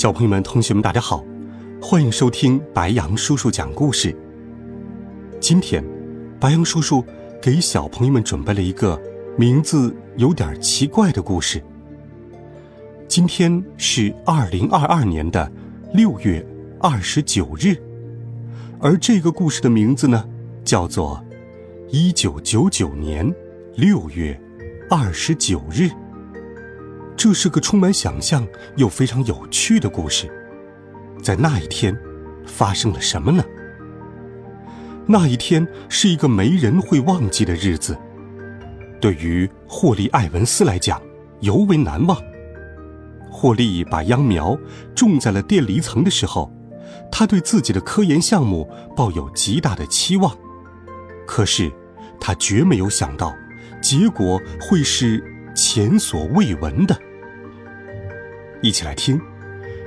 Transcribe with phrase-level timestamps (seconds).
[0.00, 1.22] 小朋友们、同学们，大家好，
[1.78, 4.16] 欢迎收听白羊叔叔讲故事。
[5.38, 5.84] 今天，
[6.40, 7.04] 白羊叔叔
[7.38, 8.98] 给小朋友们准备了一个
[9.36, 11.62] 名字有点奇怪的故事。
[13.08, 15.52] 今天是二零二二年的
[15.92, 16.42] 六月
[16.80, 17.76] 二十九日，
[18.80, 20.26] 而这个故事的名字呢，
[20.64, 21.22] 叫做
[21.90, 23.30] 《一九九九年
[23.76, 24.40] 六月
[24.88, 25.82] 二十九日》。
[27.22, 30.26] 这是个充满想象又非常有趣的故事。
[31.22, 31.94] 在那一天，
[32.46, 33.44] 发生了什么呢？
[35.06, 37.94] 那一天是一个没人会忘记的日子，
[39.02, 40.98] 对于霍利·艾文斯来讲
[41.40, 42.16] 尤为难忘。
[43.30, 44.58] 霍利把秧苗
[44.94, 46.50] 种在了电离层的时候，
[47.12, 50.34] 他对自己的科研项目抱有极大的期望，
[51.26, 51.70] 可是
[52.18, 53.34] 他绝没有想到，
[53.82, 55.22] 结果会是
[55.54, 56.98] 前所未闻的。
[58.62, 59.18] 一起来听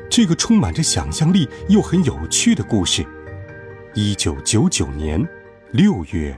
[0.10, 3.06] 这个充满着想象力又很有趣的故事。
[3.94, 5.24] 一九九九年
[5.72, 6.36] 六月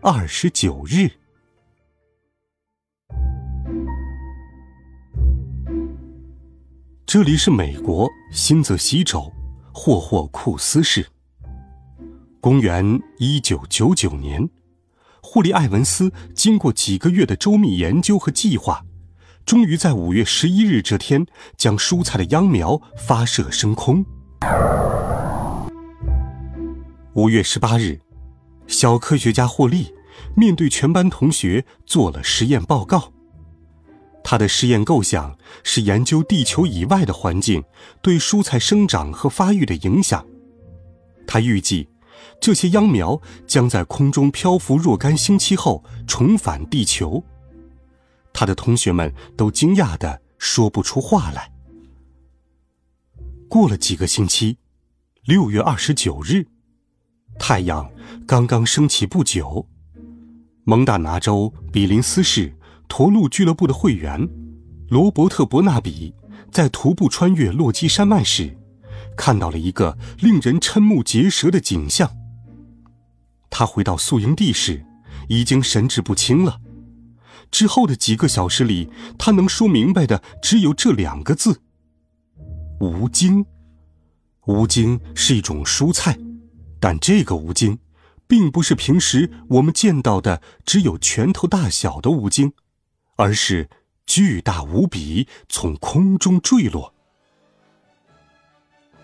[0.00, 1.08] 二十九日，
[7.06, 9.32] 这里是美国新泽西州
[9.72, 11.06] 霍霍库斯市。
[12.40, 14.48] 公元一九九九年，
[15.22, 18.84] 霍利·艾文斯经过几个月的周密研究和计划。
[19.48, 21.24] 终于在五月十一日这天，
[21.56, 24.04] 将蔬菜的秧苗发射升空。
[27.14, 27.98] 五月十八日，
[28.66, 29.90] 小科学家霍利
[30.36, 33.10] 面对全班同学做了实验报告。
[34.22, 37.64] 他的实验构想是研究地球以外的环境
[38.02, 40.26] 对蔬菜生长和发育的影响。
[41.26, 41.88] 他预计，
[42.38, 47.24] 这些秧苗将在空中漂浮若干星期后重返地球。
[48.38, 51.50] 他的同学们都惊讶的说不出话来。
[53.48, 54.58] 过了几个星期，
[55.24, 56.46] 六月二十九日，
[57.36, 57.90] 太阳
[58.28, 59.66] 刚刚升起不久，
[60.62, 62.56] 蒙大拿州比林斯市
[62.86, 64.28] 驼鹿俱乐部的会员
[64.88, 66.14] 罗伯特·伯纳比
[66.52, 68.56] 在徒步穿越落基山脉时，
[69.16, 72.08] 看到了一个令人瞠目结舌的景象。
[73.50, 74.86] 他回到宿营地时，
[75.28, 76.60] 已经神志不清了。
[77.50, 81.60] 之后的几个小时里，他能说明白的只有这两个字：
[82.80, 83.44] 无精。
[84.46, 86.18] 无精是一种蔬菜，
[86.80, 87.78] 但这个无精，
[88.26, 92.52] 并不是平时我们见到的只有拳头大小的无精，
[93.16, 93.68] 而是
[94.06, 96.94] 巨大无比，从空中坠落。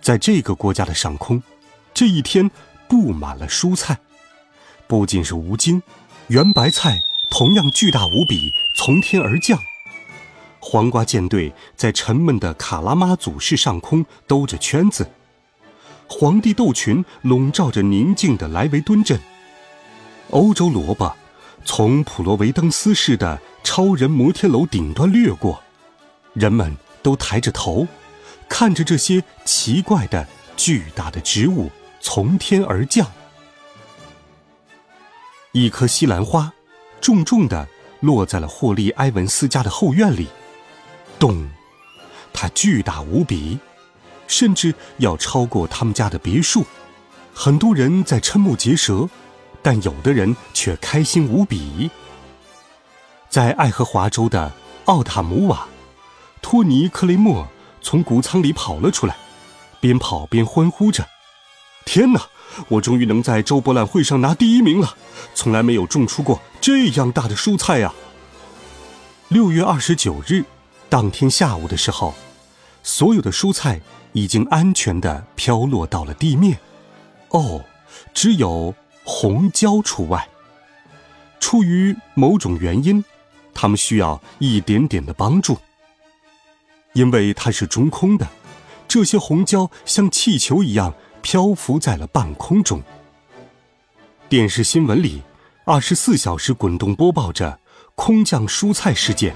[0.00, 1.42] 在这个国家的上空，
[1.92, 2.50] 这一天
[2.88, 3.98] 布满了蔬菜，
[4.86, 5.82] 不仅是无精，
[6.28, 6.98] 圆白菜。
[7.36, 9.60] 同样巨大无比，从天而降。
[10.60, 15.10] 黄瓜舰队在沉闷的卡拉马祖市上空兜着圈子。
[16.08, 19.18] 皇帝豆群笼罩着宁静的莱维敦镇。
[20.30, 21.12] 欧洲萝卜
[21.64, 25.60] 从普罗维登斯市的超人摩天楼顶端掠过。
[26.34, 27.88] 人们都抬着头，
[28.48, 30.24] 看着这些奇怪的
[30.56, 31.68] 巨大的植物
[31.98, 33.10] 从天而降。
[35.50, 36.52] 一颗西兰花。
[37.04, 37.68] 重重的
[38.00, 40.26] 落在了霍利·埃文斯家的后院里，
[41.18, 41.46] 咚！
[42.32, 43.58] 它巨大无比，
[44.26, 46.64] 甚至要超过他们家的别墅。
[47.34, 49.06] 很多人在瞠目结舌，
[49.60, 51.90] 但有的人却开心无比。
[53.28, 54.50] 在爱荷华州的
[54.86, 55.68] 奥塔姆瓦，
[56.40, 57.46] 托尼·克雷默
[57.82, 59.14] 从谷仓里跑了出来，
[59.78, 61.06] 边跑边欢呼着
[61.84, 62.22] ：“天哪！
[62.68, 64.96] 我终于能在州博览会上拿第一名了！
[65.34, 67.92] 从来没有种出过。”这样大的蔬菜呀！
[69.28, 70.46] 六月二十九日，
[70.88, 72.14] 当天下午的时候，
[72.82, 73.82] 所有的蔬菜
[74.14, 76.58] 已经安全的飘落到了地面。
[77.28, 77.62] 哦，
[78.14, 78.74] 只有
[79.04, 80.26] 红椒除外。
[81.38, 83.04] 出于某种原因，
[83.52, 85.58] 它们需要一点点的帮助。
[86.94, 88.26] 因为它是中空的，
[88.88, 92.82] 这些红椒像气球一样漂浮在了半空中。
[94.30, 95.20] 电视新闻里。
[95.66, 97.58] 二十四小时滚动播报着
[97.94, 99.34] 空降蔬菜事件。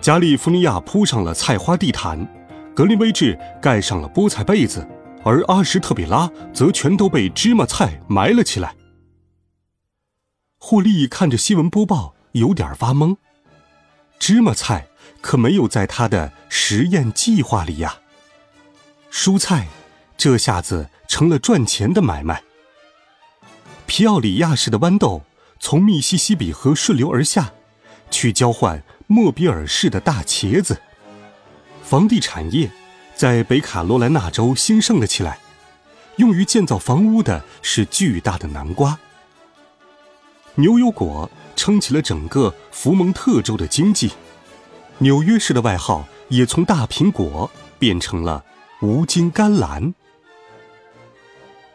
[0.00, 2.26] 加利福尼亚铺上了菜花地毯，
[2.74, 4.84] 格林威治盖上了菠菜被子，
[5.22, 8.74] 而阿什特比拉则全都被芝麻菜埋了起来。
[10.58, 13.16] 霍利看着新闻播报，有点发懵。
[14.18, 14.88] 芝麻菜
[15.20, 18.00] 可没有在他的实验计划里呀。
[19.12, 19.68] 蔬菜，
[20.16, 22.42] 这下子成了赚钱的买卖。
[23.90, 25.22] 皮奥里亚市的豌豆
[25.58, 27.52] 从密西西比河顺流而下，
[28.08, 30.80] 去交换莫比尔市的大茄子。
[31.82, 32.70] 房地产业
[33.16, 35.40] 在北卡罗来纳州兴盛了起来，
[36.18, 38.96] 用于建造房屋的是巨大的南瓜。
[40.54, 44.12] 牛油果撑起了整个福蒙特州的经济，
[44.98, 48.44] 纽约市的外号也从大苹果变成了
[48.82, 49.92] 无筋甘蓝。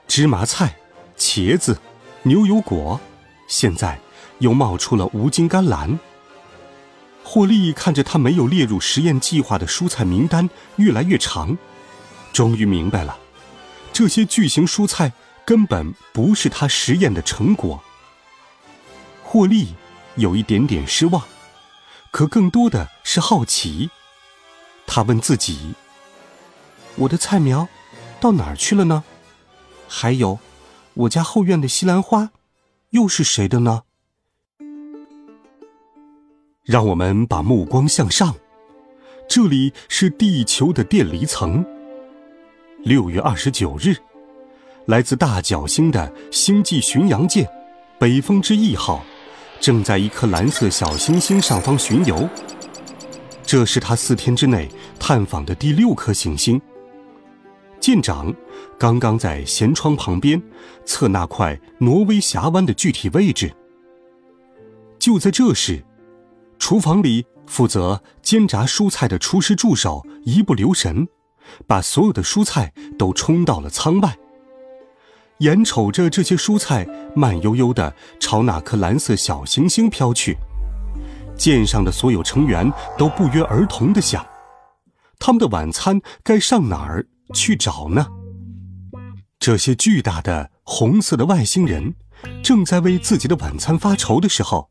[0.08, 0.78] 芝麻菜、
[1.18, 1.78] 茄子、
[2.27, 3.00] 牛油果，
[3.48, 4.00] 现在
[4.39, 6.00] 又冒出了无筋甘蓝。
[7.24, 11.56] 霍利看着他没有列入实验计划的蔬菜名单越来越长，
[12.33, 13.16] 终于明白了，
[13.94, 15.13] 这些巨型蔬菜
[15.45, 17.83] 根本不是他实验的成果。
[19.24, 19.75] 霍利
[20.16, 21.21] 有一点点失望，
[22.10, 23.92] 可更多的是好奇。
[24.88, 25.75] 他问自己
[26.98, 27.68] ：“我的菜苗
[28.19, 29.04] 到哪儿去了呢？
[29.88, 30.39] 还有，
[30.95, 32.31] 我家后院的西兰花
[32.92, 33.83] 又是谁的呢？”
[36.63, 38.33] 让我们把目光向上，
[39.30, 41.63] 这里是地球的电离层。
[42.80, 43.95] 六月二十九日，
[44.86, 47.47] 来自大角星的星际巡洋舰
[48.00, 49.03] “北风之翼号”
[49.62, 52.27] 正在一颗蓝色小行星上方巡游。
[53.44, 54.68] 这是他四天之内
[55.00, 56.59] 探访的第六颗行星。
[57.86, 58.34] 舰长
[58.80, 60.42] 刚刚在舷窗旁边
[60.86, 63.56] 测那块挪威峡湾的具体位置。
[64.98, 65.86] 就在这时。
[66.58, 71.08] 厨房里负责煎炸蔬菜的厨师助手一不留神，
[71.68, 74.18] 把所有的蔬菜都冲到了舱外。
[75.42, 80.36] 眼瞅着这些蔬菜慢悠悠地朝那颗蓝色小行星飘去，
[81.38, 84.26] 舰上的所有成员都不约而同地想：
[85.20, 88.07] 他们的晚餐该上哪儿去找呢？
[89.39, 91.95] 这些巨大的红色的外星人
[92.44, 94.69] 正在为自己的晚餐发愁的时候。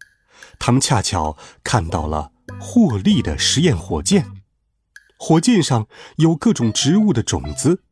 [0.58, 2.30] 他们恰巧看到了
[2.60, 4.26] 霍利的实验火箭，
[5.18, 7.82] 火箭上有各种植物的种子，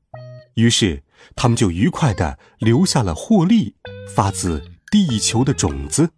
[0.55, 1.03] 于是
[1.35, 3.75] 他们就愉快地留下了霍利
[4.15, 4.62] 发自
[4.93, 6.11] 地球的种子，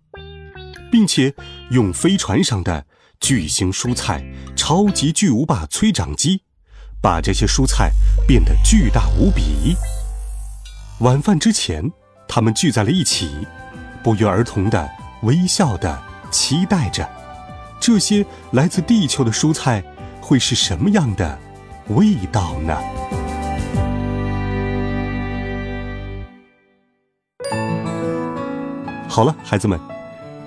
[0.91, 1.35] 并且
[1.71, 2.87] 用飞船上的
[3.21, 4.25] 巨型蔬菜
[4.55, 6.43] 超级巨无霸催长机，
[7.01, 7.91] 把这些蔬菜
[8.27, 9.77] 变得巨大无比。
[11.01, 11.91] 晚饭之前，
[12.29, 13.47] 他们聚在了一起，
[14.03, 14.91] 不约而同的
[15.23, 16.15] 微笑的。
[16.31, 17.09] 期待着，
[17.79, 19.81] 这些来自地球的蔬菜
[20.21, 21.39] 会是什么样的
[21.91, 22.77] 味道呢？
[29.09, 29.79] 好了，孩子们，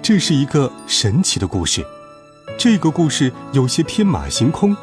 [0.02, 1.86] 这是一个神奇的故事。
[2.60, 4.76] 这个故事有些天马行空，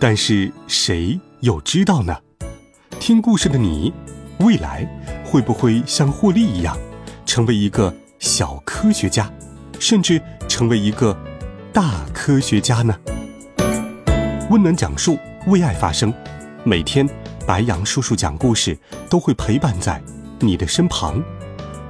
[0.00, 2.16] 但是谁又知道呢？
[2.98, 3.92] 听故事的你，
[4.38, 4.88] 未来
[5.26, 6.74] 会不会像霍利一样，
[7.26, 9.30] 成为一个小科学家？
[9.78, 10.18] 甚至
[10.48, 11.14] 成为一个
[11.70, 12.98] 大科学家呢？
[14.48, 16.12] 温暖讲述，为爱发声。
[16.64, 17.06] 每天，
[17.46, 18.78] 白杨叔叔讲故事
[19.10, 20.02] 都会陪伴在
[20.40, 21.22] 你的身旁。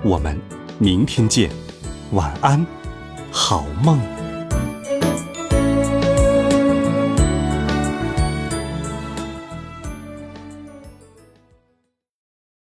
[0.03, 0.37] 我们
[0.81, 1.49] 明天见，
[2.11, 2.67] 晚安，
[3.31, 4.14] 好梦。